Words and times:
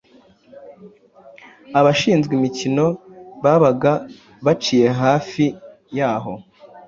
abashinzwe 1.79 2.31
imikino 2.39 2.85
babaga 3.43 3.93
bicaye 4.45 4.87
hafi 5.01 5.45
y’aho 5.97 6.33